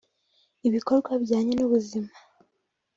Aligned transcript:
ibikorwa 0.67 1.11
bijyanye 1.21 1.53
n’ubuzima 1.55 2.11